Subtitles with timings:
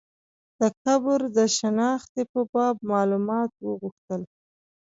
[0.59, 4.21] د قبر د شنختې په باب معلومات وغوښتل.